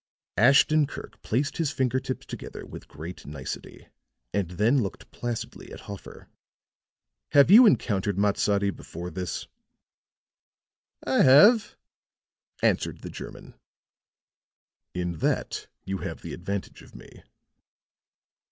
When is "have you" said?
7.33-7.67